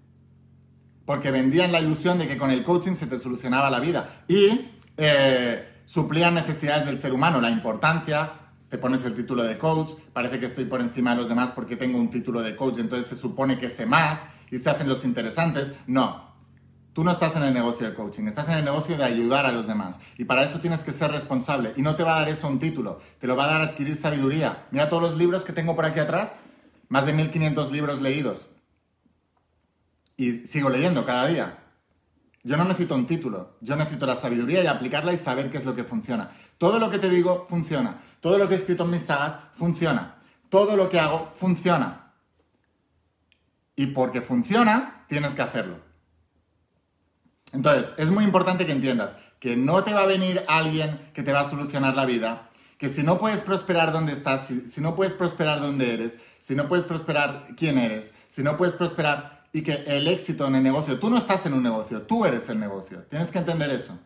Porque 1.07 1.31
vendían 1.31 1.73
la 1.73 1.81
ilusión 1.81 2.19
de 2.19 2.29
que 2.29 2.37
con 2.37 2.51
el 2.51 2.63
coaching 2.63 2.93
se 2.93 3.07
te 3.07 3.19
solucionaba 3.19 3.71
la 3.71 3.81
vida. 3.81 4.25
Y 4.29 4.69
eh, 4.99 5.72
suplían 5.93 6.33
necesidades 6.33 6.87
del 6.87 6.97
ser 6.97 7.13
humano, 7.13 7.39
la 7.43 7.51
importancia, 7.51 8.33
te 8.71 8.79
pones 8.79 9.05
el 9.05 9.15
título 9.15 9.43
de 9.43 9.59
coach, 9.59 9.91
parece 10.15 10.41
que 10.41 10.47
estoy 10.47 10.65
por 10.65 10.81
encima 10.81 11.11
de 11.11 11.17
los 11.21 11.29
demás 11.29 11.51
porque 11.51 11.77
tengo 11.77 11.99
un 11.99 12.09
título 12.09 12.41
de 12.41 12.57
coach, 12.57 12.79
entonces 12.79 13.09
se 13.09 13.15
supone 13.15 13.59
que 13.59 13.69
sé 13.69 13.85
más 13.85 14.23
y 14.51 14.57
se 14.57 14.71
hacen 14.71 14.89
los 14.89 15.05
interesantes. 15.05 15.75
No, 15.87 16.33
tú 16.95 17.05
no 17.05 17.11
estás 17.11 17.37
en 17.37 17.43
el 17.43 17.53
negocio 17.53 17.87
de 17.87 17.95
coaching, 17.95 18.27
estás 18.27 18.49
en 18.49 18.55
el 18.55 18.65
negocio 18.65 18.97
de 18.97 19.05
ayudar 19.05 19.45
a 19.45 19.53
los 19.53 19.67
demás. 19.67 19.99
Y 20.17 20.25
para 20.25 20.45
eso 20.45 20.61
tienes 20.61 20.83
que 20.83 20.95
ser 20.95 21.11
responsable. 21.11 21.75
Y 21.77 21.83
no 21.83 21.95
te 21.95 22.05
va 22.05 22.17
a 22.17 22.21
dar 22.21 22.31
eso 22.31 22.49
un 22.49 22.59
título, 22.59 22.99
te 23.19 23.27
lo 23.27 23.37
va 23.37 23.45
a 23.45 23.49
dar 23.49 23.61
adquirir 23.61 23.95
sabiduría. 23.95 24.65
Mira 24.71 24.89
todos 24.89 25.03
los 25.03 25.19
libros 25.19 25.45
que 25.45 25.53
tengo 25.53 25.77
por 25.77 25.85
aquí 25.85 26.01
atrás, 26.01 26.37
más 26.89 27.05
de 27.05 27.13
1500 27.13 27.71
libros 27.71 28.01
leídos. 28.01 28.49
Y 30.17 30.47
sigo 30.47 30.71
leyendo 30.71 31.05
cada 31.05 31.27
día. 31.27 31.62
Yo 32.45 32.57
no 32.57 32.65
necesito 32.65 32.95
un 32.95 33.07
título, 33.07 33.57
yo 33.61 33.77
necesito 33.77 34.05
la 34.05 34.17
sabiduría 34.17 34.65
y 34.65 34.67
aplicarla 34.67 35.13
y 35.13 35.17
saber 35.17 35.51
qué 35.51 35.59
es 35.59 35.65
lo 35.65 35.77
que 35.77 35.85
funciona. 35.85 36.31
Todo 36.59 36.79
lo 36.79 36.91
que 36.91 36.99
te 36.99 37.09
digo 37.09 37.47
funciona. 37.49 38.01
Todo 38.21 38.39
lo 38.39 38.49
que 38.49 38.55
he 38.55 38.59
escrito 38.59 38.85
en 38.85 38.91
mis 38.91 39.03
sagas 39.03 39.39
funciona. 39.55 40.17
Todo 40.49 40.77
lo 40.77 40.89
que 40.89 40.99
hago 40.99 41.31
funciona. 41.35 42.13
Y 43.77 43.87
porque 43.87 44.21
funciona, 44.21 45.05
tienes 45.09 45.35
que 45.35 45.43
hacerlo. 45.43 45.79
Entonces, 47.53 47.93
es 47.97 48.11
muy 48.11 48.25
importante 48.25 48.67
que 48.67 48.73
entiendas 48.73 49.15
que 49.39 49.57
no 49.57 49.83
te 49.83 49.93
va 49.93 50.03
a 50.03 50.07
venir 50.07 50.45
alguien 50.47 51.11
que 51.15 51.23
te 51.23 51.33
va 51.33 51.41
a 51.41 51.51
solucionar 51.51 51.95
la 51.95 52.07
vida, 52.07 52.49
que 52.79 52.89
si 52.89 53.03
no 53.03 53.19
puedes 53.19 53.41
prosperar 53.41 53.93
donde 53.93 54.13
estás, 54.13 54.47
si, 54.47 54.81
no 54.81 54.95
puedes 54.95 55.15
prosperar 55.15 55.61
donde 55.61 55.93
eres, 55.93 56.19
si 56.39 56.55
no 56.55 56.69
puedes 56.69 56.85
prosperar 56.85 57.49
quién 57.57 57.77
eres, 57.77 58.15
si 58.29 58.43
no 58.43 58.57
puedes 58.57 58.75
prosperar 58.75 59.42
y 59.53 59.63
que 59.63 59.85
el 59.87 60.09
éxito 60.09 60.47
en 60.47 60.55
el 60.55 60.63
negocio, 60.63 60.99
tú 60.99 61.11
no 61.11 61.19
estás 61.19 61.45
en 61.45 61.53
un 61.53 61.63
negocio, 61.63 62.03
tú 62.03 62.25
eres 62.25 62.49
el 62.49 62.59
negocio. 62.59 63.05
Tienes 63.11 63.31
que 63.31 63.39
entender 63.39 63.71
eso. 63.71 63.99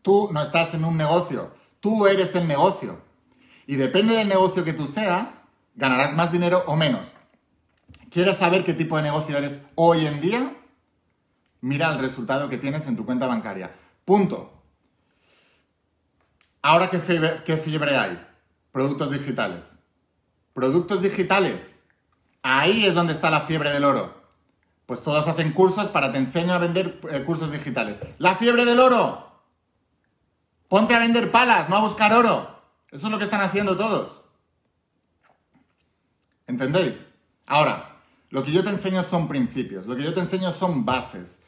Tú 0.00 0.30
no 0.32 0.40
estás 0.40 0.72
en 0.72 0.84
un 0.84 0.96
negocio, 0.96 1.52
tú 1.80 2.06
eres 2.06 2.34
el 2.34 2.48
negocio. 2.48 3.02
Y 3.66 3.76
depende 3.76 4.14
del 4.14 4.28
negocio 4.28 4.64
que 4.64 4.72
tú 4.72 4.86
seas, 4.86 5.48
ganarás 5.74 6.14
más 6.14 6.32
dinero 6.32 6.64
o 6.66 6.76
menos. 6.76 7.14
¿Quieres 8.10 8.38
saber 8.38 8.64
qué 8.64 8.72
tipo 8.72 8.96
de 8.96 9.02
negocio 9.02 9.36
eres 9.36 9.58
hoy 9.74 10.06
en 10.06 10.22
día? 10.22 10.56
Mira 11.60 11.92
el 11.92 11.98
resultado 11.98 12.48
que 12.48 12.56
tienes 12.56 12.86
en 12.86 12.96
tu 12.96 13.04
cuenta 13.04 13.26
bancaria. 13.26 13.74
Punto. 14.06 14.54
Ahora, 16.62 16.88
¿qué 16.88 16.98
fiebre, 16.98 17.42
qué 17.44 17.58
fiebre 17.58 17.98
hay? 17.98 18.26
Productos 18.72 19.10
digitales. 19.10 19.78
Productos 20.54 21.02
digitales 21.02 21.77
Ahí 22.42 22.86
es 22.86 22.94
donde 22.94 23.12
está 23.12 23.30
la 23.30 23.40
fiebre 23.40 23.70
del 23.70 23.84
oro. 23.84 24.14
Pues 24.86 25.02
todos 25.02 25.26
hacen 25.26 25.52
cursos 25.52 25.90
para 25.90 26.12
te 26.12 26.18
enseño 26.18 26.54
a 26.54 26.58
vender 26.58 27.00
eh, 27.10 27.22
cursos 27.24 27.52
digitales. 27.52 27.98
La 28.18 28.36
fiebre 28.36 28.64
del 28.64 28.80
oro. 28.80 29.28
Ponte 30.68 30.94
a 30.94 30.98
vender 30.98 31.30
palas, 31.30 31.68
no 31.68 31.76
a 31.76 31.80
buscar 31.80 32.12
oro. 32.12 32.58
Eso 32.90 33.06
es 33.06 33.12
lo 33.12 33.18
que 33.18 33.24
están 33.24 33.40
haciendo 33.40 33.76
todos. 33.76 34.24
¿Entendéis? 36.46 37.10
Ahora, 37.46 37.96
lo 38.30 38.42
que 38.42 38.52
yo 38.52 38.64
te 38.64 38.70
enseño 38.70 39.02
son 39.02 39.28
principios, 39.28 39.86
lo 39.86 39.96
que 39.96 40.02
yo 40.02 40.14
te 40.14 40.20
enseño 40.20 40.52
son 40.52 40.84
bases. 40.84 41.40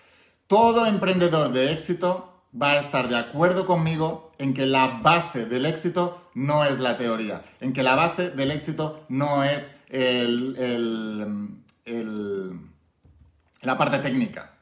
Todo 0.46 0.86
emprendedor 0.86 1.50
de 1.52 1.72
éxito 1.72 2.42
va 2.60 2.72
a 2.72 2.80
estar 2.80 3.08
de 3.08 3.16
acuerdo 3.16 3.66
conmigo 3.66 4.29
en 4.40 4.54
que 4.54 4.64
la 4.64 5.00
base 5.02 5.44
del 5.44 5.66
éxito 5.66 6.30
no 6.34 6.64
es 6.64 6.78
la 6.78 6.96
teoría, 6.96 7.42
en 7.60 7.74
que 7.74 7.82
la 7.82 7.94
base 7.94 8.30
del 8.30 8.50
éxito 8.50 9.04
no 9.10 9.44
es 9.44 9.74
la 13.60 13.76
parte 13.76 13.98
técnica. 13.98 14.54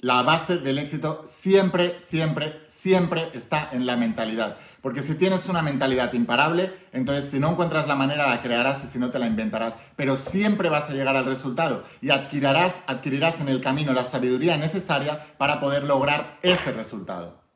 La 0.00 0.22
base 0.22 0.58
del 0.58 0.78
éxito 0.78 1.22
siempre, 1.24 1.98
siempre, 1.98 2.60
siempre 2.66 3.30
está 3.32 3.70
en 3.72 3.84
la 3.84 3.96
mentalidad. 3.96 4.56
Porque 4.80 5.02
si 5.02 5.16
tienes 5.16 5.48
una 5.48 5.60
mentalidad 5.60 6.12
imparable, 6.12 6.72
entonces 6.92 7.30
si 7.30 7.40
no 7.40 7.50
encuentras 7.50 7.88
la 7.88 7.96
manera 7.96 8.28
la 8.28 8.42
crearás 8.42 8.84
y 8.84 8.86
si 8.86 9.00
no 9.00 9.10
te 9.10 9.18
la 9.18 9.26
inventarás. 9.26 9.76
Pero 9.96 10.14
siempre 10.14 10.68
vas 10.68 10.88
a 10.88 10.92
llegar 10.92 11.16
al 11.16 11.24
resultado 11.24 11.82
y 12.00 12.10
adquirirás, 12.10 12.74
adquirirás 12.86 13.40
en 13.40 13.48
el 13.48 13.60
camino 13.60 13.92
la 13.92 14.04
sabiduría 14.04 14.56
necesaria 14.56 15.34
para 15.36 15.58
poder 15.58 15.82
lograr 15.82 16.38
ese 16.42 16.70
resultado. 16.70 17.47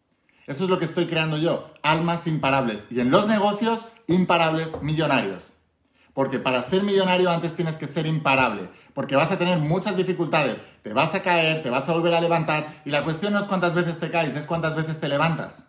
Eso 0.47 0.65
es 0.65 0.71
lo 0.71 0.79
que 0.79 0.85
estoy 0.85 1.07
creando 1.07 1.39
yo, 1.39 1.73
almas 1.83 2.27
imparables. 2.27 2.87
Y 2.91 3.01
en 3.01 3.11
los 3.11 3.27
negocios, 3.27 3.87
imparables 4.07 4.83
millonarios. 4.83 5.53
Porque 6.15 6.39
para 6.39 6.63
ser 6.63 6.83
millonario 6.83 7.31
antes 7.31 7.55
tienes 7.55 7.77
que 7.77 7.87
ser 7.87 8.07
imparable, 8.07 8.69
porque 8.93 9.17
vas 9.17 9.33
a 9.33 9.39
tener 9.39 9.59
muchas 9.59 9.97
dificultades, 9.97 10.61
te 10.83 10.93
vas 10.93 11.15
a 11.15 11.23
caer, 11.23 11.63
te 11.63 11.71
vas 11.71 11.89
a 11.89 11.93
volver 11.93 12.13
a 12.13 12.21
levantar, 12.21 12.67
y 12.85 12.91
la 12.91 13.03
cuestión 13.03 13.33
no 13.33 13.39
es 13.39 13.47
cuántas 13.47 13.73
veces 13.75 13.99
te 13.99 14.11
caes, 14.11 14.37
es 14.37 14.47
cuántas 14.47 14.75
veces 14.75 15.01
te 15.01 15.09
levantas. 15.09 15.65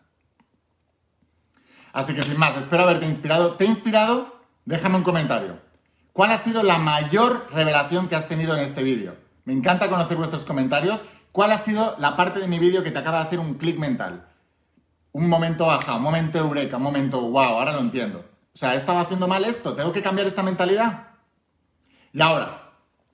Así 1.94 2.14
que 2.14 2.24
sin 2.24 2.38
más, 2.38 2.58
espero 2.58 2.84
haberte 2.84 3.06
inspirado. 3.06 3.54
¿Te 3.54 3.66
he 3.66 3.68
inspirado? 3.68 4.42
Déjame 4.66 4.98
un 4.98 5.04
comentario. 5.04 5.60
¿Cuál 6.12 6.32
ha 6.32 6.40
sido 6.40 6.64
la 6.64 6.80
mayor 6.80 7.48
revelación 7.52 8.08
que 8.08 8.16
has 8.16 8.28
tenido 8.28 8.56
en 8.56 8.64
este 8.64 8.84
vídeo? 8.84 9.16
Me 9.46 9.54
encanta 9.54 9.90
conocer 9.90 10.18
vuestros 10.18 10.44
comentarios. 10.44 11.04
¿Cuál 11.32 11.52
ha 11.52 11.58
sido 11.58 11.96
la 12.00 12.16
parte 12.16 12.40
de 12.40 12.48
mi 12.48 12.60
vídeo 12.60 12.84
que 12.84 12.92
te 12.92 13.00
acaba 13.00 13.20
de 13.20 13.26
hacer 13.26 13.40
un 13.40 13.56
clic 13.56 13.78
mental? 13.78 14.28
Un 15.14 15.30
momento 15.30 15.68
baja, 15.68 15.96
un 15.96 16.02
momento 16.02 16.40
eureka, 16.40 16.78
un 16.78 16.84
momento 16.84 17.22
wow, 17.22 17.44
ahora 17.44 17.72
lo 17.72 17.80
entiendo. 17.80 18.26
O 18.54 18.58
sea, 18.58 18.76
estaba 18.76 19.02
haciendo 19.02 19.28
mal 19.28 19.46
esto, 19.46 19.74
tengo 19.74 19.94
que 19.94 20.02
cambiar 20.02 20.28
esta 20.28 20.44
mentalidad. 20.44 21.08
Y 22.12 22.22
ahora, 22.22 22.72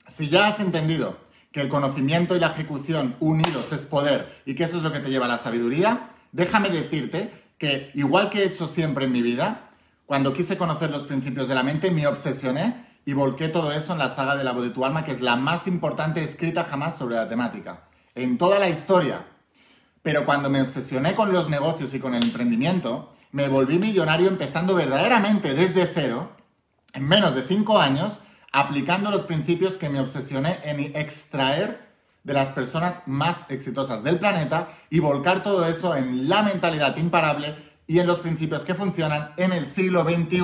si 0.07 0.27
ya 0.27 0.47
has 0.47 0.59
entendido 0.59 1.17
que 1.51 1.61
el 1.61 1.69
conocimiento 1.69 2.35
y 2.35 2.39
la 2.39 2.47
ejecución 2.47 3.15
unidos 3.19 3.71
es 3.71 3.85
poder 3.85 4.41
y 4.45 4.55
que 4.55 4.63
eso 4.63 4.77
es 4.77 4.83
lo 4.83 4.91
que 4.91 4.99
te 4.99 5.09
lleva 5.09 5.25
a 5.25 5.29
la 5.29 5.37
sabiduría, 5.37 6.09
déjame 6.31 6.69
decirte 6.69 7.31
que, 7.57 7.91
igual 7.93 8.29
que 8.29 8.39
he 8.39 8.45
hecho 8.45 8.67
siempre 8.67 9.05
en 9.05 9.11
mi 9.11 9.21
vida, 9.21 9.69
cuando 10.05 10.33
quise 10.33 10.57
conocer 10.57 10.89
los 10.89 11.03
principios 11.03 11.47
de 11.47 11.55
la 11.55 11.63
mente, 11.63 11.91
me 11.91 12.07
obsesioné 12.07 12.87
y 13.05 13.13
volqué 13.13 13.47
todo 13.47 13.71
eso 13.71 13.93
en 13.93 13.99
la 13.99 14.09
saga 14.09 14.35
de 14.35 14.43
la 14.43 14.53
voz 14.53 14.63
de 14.63 14.69
tu 14.69 14.85
alma, 14.85 15.03
que 15.03 15.11
es 15.11 15.21
la 15.21 15.35
más 15.35 15.67
importante 15.67 16.23
escrita 16.23 16.63
jamás 16.63 16.97
sobre 16.97 17.15
la 17.15 17.29
temática, 17.29 17.83
en 18.15 18.37
toda 18.37 18.59
la 18.59 18.69
historia. 18.69 19.25
Pero 20.01 20.25
cuando 20.25 20.49
me 20.49 20.61
obsesioné 20.61 21.15
con 21.15 21.31
los 21.31 21.49
negocios 21.49 21.93
y 21.93 21.99
con 21.99 22.15
el 22.15 22.23
emprendimiento, 22.23 23.13
me 23.31 23.47
volví 23.47 23.77
millonario 23.77 24.27
empezando 24.27 24.75
verdaderamente 24.75 25.53
desde 25.53 25.85
cero, 25.87 26.31
en 26.93 27.07
menos 27.07 27.35
de 27.35 27.43
cinco 27.43 27.79
años, 27.79 28.19
aplicando 28.51 29.11
los 29.11 29.23
principios 29.23 29.77
que 29.77 29.89
me 29.89 29.99
obsesioné 29.99 30.59
en 30.63 30.79
extraer 30.95 31.89
de 32.23 32.33
las 32.33 32.49
personas 32.49 33.03
más 33.05 33.45
exitosas 33.49 34.03
del 34.03 34.19
planeta 34.19 34.69
y 34.89 34.99
volcar 34.99 35.43
todo 35.43 35.65
eso 35.67 35.95
en 35.95 36.27
la 36.27 36.41
mentalidad 36.41 36.97
imparable 36.97 37.55
y 37.87 37.99
en 37.99 38.07
los 38.07 38.19
principios 38.19 38.65
que 38.65 38.75
funcionan 38.75 39.31
en 39.37 39.51
el 39.51 39.65
siglo 39.65 40.03
XXI. 40.03 40.41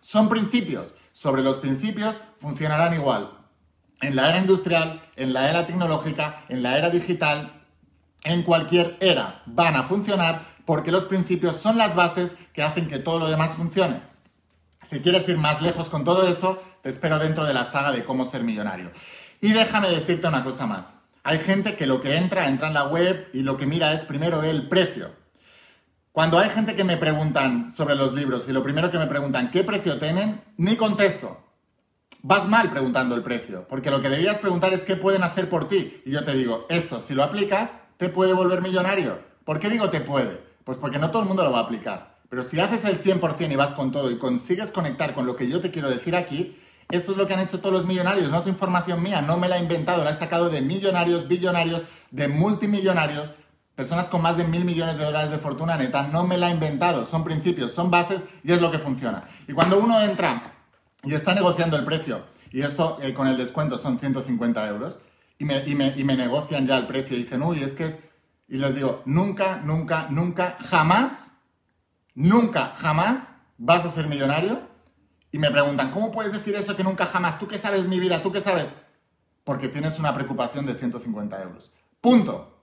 Son 0.00 0.28
principios. 0.28 0.94
Sobre 1.12 1.42
los 1.42 1.58
principios 1.58 2.20
funcionarán 2.38 2.94
igual 2.94 3.44
en 4.04 4.16
la 4.16 4.28
era 4.28 4.38
industrial, 4.38 5.02
en 5.16 5.32
la 5.32 5.50
era 5.50 5.66
tecnológica, 5.66 6.44
en 6.48 6.62
la 6.62 6.76
era 6.76 6.90
digital, 6.90 7.63
en 8.24 8.42
cualquier 8.42 8.96
era 9.00 9.42
van 9.46 9.76
a 9.76 9.84
funcionar 9.84 10.42
porque 10.64 10.90
los 10.90 11.04
principios 11.04 11.56
son 11.56 11.78
las 11.78 11.94
bases 11.94 12.34
que 12.52 12.62
hacen 12.62 12.88
que 12.88 12.98
todo 12.98 13.18
lo 13.18 13.28
demás 13.28 13.52
funcione. 13.52 14.00
Si 14.82 15.00
quieres 15.00 15.28
ir 15.28 15.38
más 15.38 15.62
lejos 15.62 15.88
con 15.88 16.04
todo 16.04 16.26
eso, 16.26 16.62
te 16.82 16.88
espero 16.88 17.18
dentro 17.18 17.44
de 17.44 17.54
la 17.54 17.64
saga 17.64 17.92
de 17.92 18.04
cómo 18.04 18.24
ser 18.24 18.42
millonario. 18.42 18.90
Y 19.40 19.52
déjame 19.52 19.88
decirte 19.88 20.26
una 20.26 20.44
cosa 20.44 20.66
más. 20.66 20.94
Hay 21.22 21.38
gente 21.38 21.76
que 21.76 21.86
lo 21.86 22.02
que 22.02 22.16
entra, 22.16 22.48
entra 22.48 22.68
en 22.68 22.74
la 22.74 22.86
web 22.86 23.28
y 23.32 23.42
lo 23.42 23.56
que 23.56 23.66
mira 23.66 23.92
es 23.92 24.04
primero 24.04 24.42
el 24.42 24.68
precio. 24.68 25.10
Cuando 26.12 26.38
hay 26.38 26.50
gente 26.50 26.76
que 26.76 26.84
me 26.84 26.96
preguntan 26.96 27.70
sobre 27.70 27.94
los 27.94 28.12
libros 28.12 28.46
y 28.48 28.52
lo 28.52 28.62
primero 28.62 28.90
que 28.90 28.98
me 28.98 29.06
preguntan, 29.06 29.50
¿qué 29.50 29.64
precio 29.64 29.98
tienen? 29.98 30.42
Ni 30.56 30.76
contesto. 30.76 31.40
Vas 32.22 32.46
mal 32.46 32.70
preguntando 32.70 33.14
el 33.14 33.22
precio, 33.22 33.66
porque 33.68 33.90
lo 33.90 34.00
que 34.00 34.08
debías 34.08 34.38
preguntar 34.38 34.72
es 34.72 34.84
qué 34.84 34.96
pueden 34.96 35.22
hacer 35.22 35.50
por 35.50 35.68
ti. 35.68 36.02
Y 36.06 36.10
yo 36.10 36.24
te 36.24 36.34
digo, 36.34 36.66
esto, 36.70 37.00
si 37.00 37.14
lo 37.14 37.22
aplicas, 37.22 37.80
te 37.96 38.08
puede 38.08 38.32
volver 38.32 38.62
millonario. 38.62 39.18
¿Por 39.44 39.58
qué 39.58 39.68
digo 39.68 39.90
te 39.90 40.00
puede? 40.00 40.42
Pues 40.64 40.78
porque 40.78 40.98
no 40.98 41.10
todo 41.10 41.22
el 41.22 41.28
mundo 41.28 41.44
lo 41.44 41.52
va 41.52 41.60
a 41.60 41.62
aplicar. 41.62 42.18
Pero 42.28 42.42
si 42.42 42.58
haces 42.60 42.84
el 42.84 43.02
100% 43.02 43.52
y 43.52 43.56
vas 43.56 43.74
con 43.74 43.92
todo 43.92 44.10
y 44.10 44.18
consigues 44.18 44.70
conectar 44.70 45.14
con 45.14 45.26
lo 45.26 45.36
que 45.36 45.48
yo 45.48 45.60
te 45.60 45.70
quiero 45.70 45.90
decir 45.90 46.16
aquí, 46.16 46.58
esto 46.90 47.12
es 47.12 47.18
lo 47.18 47.26
que 47.26 47.34
han 47.34 47.40
hecho 47.40 47.60
todos 47.60 47.74
los 47.74 47.86
millonarios, 47.86 48.30
no 48.30 48.38
es 48.38 48.46
información 48.46 49.02
mía, 49.02 49.22
no 49.22 49.36
me 49.36 49.48
la 49.48 49.58
he 49.58 49.62
inventado, 49.62 50.04
la 50.04 50.10
he 50.10 50.14
sacado 50.14 50.50
de 50.50 50.60
millonarios, 50.60 51.28
billonarios, 51.28 51.84
de 52.10 52.28
multimillonarios 52.28 53.32
Personas 53.74 54.08
con 54.08 54.22
más 54.22 54.36
de 54.36 54.44
mil 54.44 54.64
millones 54.64 54.98
de 54.98 55.04
dólares 55.04 55.32
de 55.32 55.38
fortuna 55.38 55.76
neta, 55.76 56.04
no 56.06 56.24
me 56.24 56.38
la 56.38 56.48
he 56.48 56.52
inventado, 56.52 57.04
son 57.06 57.24
principios, 57.24 57.72
son 57.72 57.90
bases 57.90 58.22
y 58.44 58.52
es 58.52 58.60
lo 58.60 58.70
que 58.70 58.78
funciona. 58.78 59.24
Y 59.48 59.52
cuando 59.52 59.80
uno 59.80 60.00
entra 60.00 60.54
y 61.02 61.12
está 61.12 61.34
negociando 61.34 61.76
el 61.76 61.84
precio, 61.84 62.22
y 62.52 62.62
esto 62.62 62.98
eh, 63.02 63.12
con 63.14 63.26
el 63.26 63.36
descuento 63.36 63.76
son 63.76 63.98
150 63.98 64.68
euros, 64.68 65.00
y 65.38 65.44
me, 65.44 65.58
y, 65.66 66.04
me, 66.04 66.16
negocian 66.16 66.66
ya 66.66 66.76
el 66.76 66.86
precio 66.86 67.16
y 67.16 67.22
dicen, 67.22 67.42
uy, 67.42 67.62
es 67.62 67.74
que 67.74 67.86
es... 67.86 67.98
Y 68.46 68.58
les 68.58 68.74
digo, 68.74 69.02
nunca, 69.06 69.60
nunca, 69.64 70.06
nunca, 70.10 70.56
jamás, 70.60 71.32
nunca, 72.14 72.74
jamás 72.76 73.34
vas 73.58 73.84
a 73.84 73.90
ser 73.90 74.06
millonario. 74.06 74.60
Y 75.32 75.38
me 75.38 75.50
preguntan, 75.50 75.90
¿cómo 75.90 76.12
puedes 76.12 76.32
decir 76.32 76.54
eso 76.54 76.76
que 76.76 76.84
nunca 76.84 77.06
jamás? 77.06 77.38
¿Tú 77.38 77.48
qué 77.48 77.58
sabes 77.58 77.86
mi 77.86 77.98
vida? 77.98 78.22
¿Tú 78.22 78.30
qué 78.30 78.40
sabes? 78.40 78.72
Porque 79.42 79.68
tienes 79.68 79.98
una 79.98 80.14
preocupación 80.14 80.66
de 80.66 80.74
150 80.74 81.42
euros. 81.42 81.72
Punto. 82.00 82.54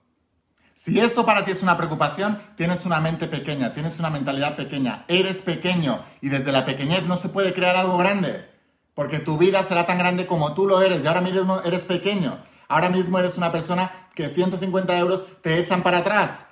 Si 0.74 0.98
esto 0.98 1.26
para 1.26 1.44
ti 1.44 1.50
es 1.50 1.62
una 1.62 1.76
preocupación, 1.76 2.40
tienes 2.56 2.86
una 2.86 3.00
mente 3.00 3.28
pequeña, 3.28 3.74
tienes 3.74 3.98
una 3.98 4.08
mentalidad 4.08 4.56
pequeña, 4.56 5.04
eres 5.06 5.42
pequeño 5.42 6.00
y 6.20 6.30
desde 6.30 6.50
la 6.50 6.64
pequeñez 6.64 7.06
no 7.06 7.16
se 7.16 7.28
puede 7.28 7.52
crear 7.52 7.76
algo 7.76 7.98
grande. 7.98 8.48
Porque 8.94 9.18
tu 9.18 9.36
vida 9.36 9.62
será 9.62 9.84
tan 9.86 9.98
grande 9.98 10.26
como 10.26 10.54
tú 10.54 10.66
lo 10.66 10.80
eres 10.80 11.04
y 11.04 11.06
ahora 11.06 11.20
mismo 11.20 11.60
eres 11.60 11.84
pequeño. 11.84 12.38
Ahora 12.72 12.88
mismo 12.88 13.18
eres 13.18 13.36
una 13.36 13.52
persona 13.52 13.92
que 14.14 14.30
150 14.30 14.96
euros 14.96 15.24
te 15.42 15.58
echan 15.58 15.82
para 15.82 15.98
atrás. 15.98 16.46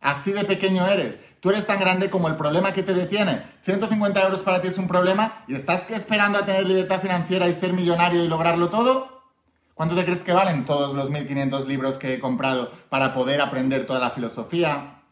Así 0.00 0.30
de 0.30 0.44
pequeño 0.44 0.86
eres. 0.86 1.18
Tú 1.40 1.50
eres 1.50 1.66
tan 1.66 1.80
grande 1.80 2.10
como 2.10 2.28
el 2.28 2.36
problema 2.36 2.72
que 2.72 2.84
te 2.84 2.94
detiene. 2.94 3.44
150 3.62 4.22
euros 4.22 4.42
para 4.42 4.62
ti 4.62 4.68
es 4.68 4.78
un 4.78 4.86
problema 4.86 5.42
y 5.48 5.56
estás 5.56 5.90
esperando 5.90 6.38
a 6.38 6.46
tener 6.46 6.64
libertad 6.64 7.00
financiera 7.00 7.48
y 7.48 7.54
ser 7.54 7.72
millonario 7.72 8.22
y 8.22 8.28
lograrlo 8.28 8.68
todo. 8.68 9.24
¿Cuánto 9.74 9.96
te 9.96 10.04
crees 10.04 10.22
que 10.22 10.32
valen 10.32 10.64
todos 10.64 10.94
los 10.94 11.10
1500 11.10 11.66
libros 11.66 11.98
que 11.98 12.14
he 12.14 12.20
comprado 12.20 12.70
para 12.88 13.12
poder 13.12 13.40
aprender 13.40 13.84
toda 13.84 13.98
la 13.98 14.10
filosofía? 14.10 15.02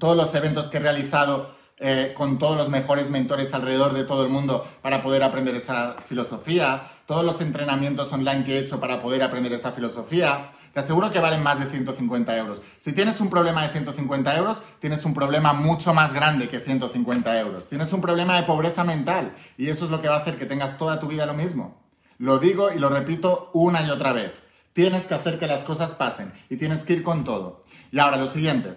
Todos 0.00 0.16
los 0.16 0.34
eventos 0.34 0.66
que 0.66 0.78
he 0.78 0.80
realizado 0.80 1.54
eh, 1.80 2.12
con 2.16 2.38
todos 2.38 2.56
los 2.56 2.68
mejores 2.68 3.10
mentores 3.10 3.54
alrededor 3.54 3.92
de 3.92 4.04
todo 4.04 4.24
el 4.24 4.30
mundo 4.30 4.66
para 4.82 5.02
poder 5.02 5.22
aprender 5.22 5.54
esa 5.54 5.94
filosofía, 5.94 6.82
todos 7.06 7.24
los 7.24 7.40
entrenamientos 7.40 8.12
online 8.12 8.44
que 8.44 8.56
he 8.56 8.58
hecho 8.58 8.80
para 8.80 9.00
poder 9.00 9.22
aprender 9.22 9.52
esta 9.52 9.72
filosofía, 9.72 10.50
te 10.72 10.80
aseguro 10.80 11.10
que 11.10 11.18
valen 11.18 11.42
más 11.42 11.58
de 11.58 11.66
150 11.66 12.36
euros. 12.36 12.62
Si 12.78 12.92
tienes 12.92 13.20
un 13.20 13.30
problema 13.30 13.62
de 13.62 13.70
150 13.70 14.36
euros, 14.36 14.60
tienes 14.80 15.04
un 15.04 15.14
problema 15.14 15.52
mucho 15.52 15.94
más 15.94 16.12
grande 16.12 16.48
que 16.48 16.60
150 16.60 17.40
euros. 17.40 17.68
Tienes 17.68 17.92
un 17.92 18.00
problema 18.00 18.36
de 18.36 18.42
pobreza 18.42 18.84
mental 18.84 19.32
y 19.56 19.70
eso 19.70 19.86
es 19.86 19.90
lo 19.90 20.02
que 20.02 20.08
va 20.08 20.16
a 20.16 20.20
hacer 20.20 20.38
que 20.38 20.46
tengas 20.46 20.78
toda 20.78 21.00
tu 21.00 21.08
vida 21.08 21.26
lo 21.26 21.34
mismo. 21.34 21.82
Lo 22.18 22.38
digo 22.38 22.70
y 22.72 22.78
lo 22.78 22.88
repito 22.90 23.50
una 23.54 23.82
y 23.82 23.90
otra 23.90 24.12
vez. 24.12 24.32
Tienes 24.72 25.06
que 25.06 25.14
hacer 25.14 25.38
que 25.38 25.46
las 25.46 25.64
cosas 25.64 25.94
pasen 25.94 26.32
y 26.50 26.56
tienes 26.56 26.84
que 26.84 26.92
ir 26.92 27.02
con 27.02 27.24
todo. 27.24 27.62
Y 27.90 27.98
ahora 27.98 28.16
lo 28.16 28.28
siguiente, 28.28 28.76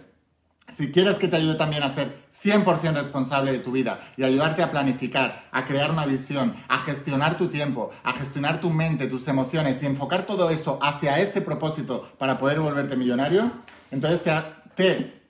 si 0.70 0.92
quieres 0.92 1.18
que 1.18 1.28
te 1.28 1.36
ayude 1.36 1.56
también 1.56 1.84
a 1.84 1.94
ser 1.94 2.31
100% 2.44 2.94
responsable 2.94 3.52
de 3.52 3.60
tu 3.60 3.72
vida 3.72 4.00
y 4.18 4.24
ayudarte 4.24 4.64
a 4.64 4.72
planificar, 4.72 5.48
a 5.52 5.68
crear 5.68 5.92
una 5.92 6.06
visión, 6.06 6.56
a 6.68 6.80
gestionar 6.80 7.38
tu 7.38 7.50
tiempo, 7.50 7.92
a 8.04 8.14
gestionar 8.14 8.60
tu 8.60 8.70
mente, 8.70 9.08
tus 9.08 9.28
emociones 9.28 9.82
y 9.84 9.86
enfocar 9.86 10.26
todo 10.26 10.50
eso 10.50 10.80
hacia 10.82 11.20
ese 11.20 11.42
propósito 11.42 12.10
para 12.18 12.38
poder 12.38 12.60
volverte 12.60 12.96
millonario, 12.96 13.52
entonces 13.92 14.22
te, 14.24 14.34
te 14.76 15.22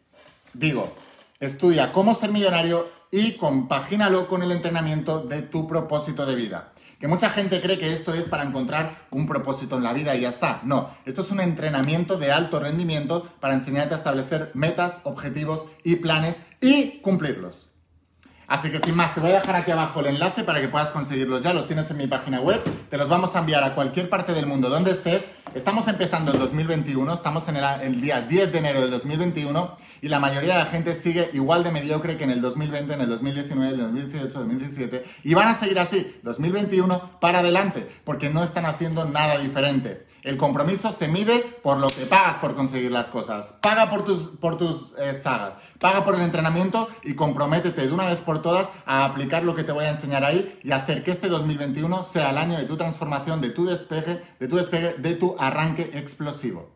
digo, 0.54 0.96
estudia 1.40 1.92
cómo 1.92 2.16
ser 2.16 2.32
millonario 2.32 2.90
y 3.12 3.34
compagínalo 3.34 4.28
con 4.28 4.42
el 4.42 4.52
entrenamiento 4.52 5.22
de 5.22 5.42
tu 5.42 5.68
propósito 5.68 6.26
de 6.26 6.36
vida. 6.36 6.71
Que 7.02 7.08
mucha 7.08 7.32
gente 7.32 7.60
cree 7.62 7.80
que 7.80 7.94
esto 7.94 8.14
es 8.14 8.28
para 8.28 8.44
encontrar 8.44 9.08
un 9.10 9.26
propósito 9.26 9.76
en 9.76 9.84
la 9.84 9.92
vida 9.92 10.16
y 10.16 10.22
ya 10.22 10.30
está. 10.30 10.62
No, 10.64 10.92
esto 11.04 11.22
es 11.22 11.32
un 11.32 11.42
entrenamiento 11.42 12.18
de 12.18 12.32
alto 12.32 12.60
rendimiento 12.60 13.28
para 13.40 13.56
enseñarte 13.56 13.96
a 13.96 13.98
establecer 13.98 14.52
metas, 14.54 15.02
objetivos 15.04 15.66
y 15.84 15.96
planes 15.96 16.42
y 16.62 17.00
cumplirlos. 17.00 17.71
Así 18.52 18.70
que 18.70 18.80
sin 18.80 18.98
más, 18.98 19.16
te 19.16 19.22
voy 19.22 19.32
a 19.32 19.36
dejar 19.36 19.56
aquí 19.56 19.72
abajo 19.72 20.02
el 20.02 20.08
enlace 20.08 20.44
para 20.44 20.60
que 20.60 20.68
puedas 20.68 20.92
conseguirlos 20.92 21.42
ya, 21.42 21.54
los 21.54 21.68
tienes 21.68 21.90
en 21.90 21.96
mi 21.96 22.08
página 22.08 22.42
web, 22.42 22.62
te 22.90 22.98
los 22.98 23.08
vamos 23.08 23.34
a 23.38 23.40
enviar 23.40 23.64
a 23.64 23.76
cualquier 23.76 24.10
parte 24.10 24.34
del 24.34 24.46
mundo 24.46 24.70
donde 24.70 24.92
estés. 24.92 25.24
Estamos 25.56 25.88
empezando 25.88 26.34
el 26.34 26.40
2021, 26.40 27.14
estamos 27.14 27.48
en 27.48 27.56
el, 27.56 28.02
día 28.02 28.20
10 28.20 28.52
de 28.52 28.58
enero 28.58 28.82
del 28.82 28.92
2021 28.92 29.78
y 30.02 30.10
la 30.10 30.20
mayoría 30.20 30.58
de 30.58 30.60
la 30.66 30.66
gente 30.66 30.96
sigue 30.96 31.30
igual 31.32 31.64
de 31.64 31.72
mediocre 31.72 32.18
que 32.18 32.26
en 32.26 32.32
el 32.32 32.42
2020, 32.42 32.94
en 32.94 33.00
el 33.00 33.10
2019, 33.10 33.68
en 33.68 33.80
el 33.80 33.86
2018, 33.86 34.40
2017 34.40 35.04
y 35.24 35.34
van 35.34 35.48
a 35.48 35.56
seguir 35.56 35.80
así, 35.80 36.20
2021 36.24 37.22
para 37.22 37.40
adelante, 37.40 37.88
porque 38.04 38.30
no 38.30 38.44
están 38.44 38.66
haciendo 38.66 39.06
nada 39.06 39.38
diferente. 39.38 40.06
El 40.24 40.38
compromiso 40.38 40.92
se 40.92 41.08
mide 41.08 41.40
por 41.64 41.80
lo 41.80 41.88
que 41.88 42.06
pagas 42.06 42.38
por 42.38 42.56
conseguir 42.56 42.92
las 42.92 43.10
cosas. 43.10 43.56
Paga 43.60 43.90
por 43.90 44.06
tus, 44.06 44.28
por 44.28 44.56
tus 44.56 44.94
eh, 45.00 45.16
sagas, 45.16 45.56
paga 45.80 46.06
por 46.06 46.14
el 46.14 46.22
entrenamiento 46.22 46.88
y 47.04 47.16
comprométete 47.16 47.88
de 47.88 47.94
una 47.94 48.06
vez 48.06 48.20
por 48.20 48.42
todas 48.42 48.70
a 48.86 49.06
aplicar 49.06 49.44
lo 49.44 49.56
que 49.56 49.64
te 49.64 49.72
voy 49.72 49.86
a 49.86 49.90
enseñar 49.90 50.24
ahí 50.24 50.60
y 50.64 50.72
hacer 50.74 51.04
que 51.04 51.10
este 51.10 51.28
2021 51.28 52.04
sea 52.04 52.30
el 52.30 52.38
año 52.38 52.58
de 52.58 52.66
tu 52.66 52.78
transformación, 52.78 53.42
de 53.42 53.50
tu 53.50 53.66
despegue, 53.66 54.22
de 54.40 54.48
tu 54.48 54.58
despegue, 54.58 54.94
de 54.94 55.16
tu 55.16 55.36
arranque 55.40 55.90
explosivo. 55.96 56.70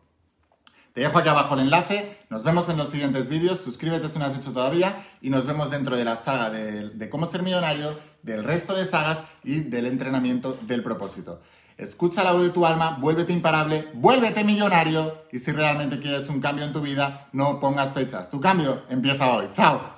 Te 0.92 1.02
dejo 1.02 1.18
aquí 1.18 1.28
abajo 1.28 1.54
el 1.54 1.60
enlace, 1.60 2.18
nos 2.30 2.42
vemos 2.42 2.68
en 2.68 2.78
los 2.78 2.88
siguientes 2.88 3.28
vídeos, 3.28 3.60
suscríbete 3.60 4.08
si 4.08 4.18
no 4.18 4.24
has 4.24 4.36
hecho 4.36 4.52
todavía 4.52 5.06
y 5.20 5.30
nos 5.30 5.46
vemos 5.46 5.70
dentro 5.70 5.96
de 5.96 6.04
la 6.04 6.16
saga 6.16 6.50
de, 6.50 6.88
de 6.88 7.10
cómo 7.10 7.26
ser 7.26 7.42
millonario, 7.42 7.96
del 8.22 8.42
resto 8.42 8.74
de 8.74 8.86
sagas 8.86 9.20
y 9.44 9.60
del 9.60 9.86
entrenamiento 9.86 10.58
del 10.62 10.82
propósito. 10.82 11.40
Escucha 11.78 12.24
la 12.24 12.32
voz 12.32 12.40
de 12.40 12.48
tu 12.48 12.64
alma, 12.64 12.96
vuélvete 13.02 13.34
imparable, 13.34 13.90
vuélvete 13.92 14.44
millonario 14.44 15.12
y 15.30 15.38
si 15.38 15.52
realmente 15.52 16.00
quieres 16.00 16.26
un 16.30 16.40
cambio 16.40 16.64
en 16.64 16.72
tu 16.72 16.80
vida, 16.80 17.28
no 17.32 17.60
pongas 17.60 17.92
fechas. 17.92 18.30
Tu 18.30 18.40
cambio 18.40 18.84
empieza 18.88 19.30
hoy. 19.30 19.48
¡Chao! 19.52 19.95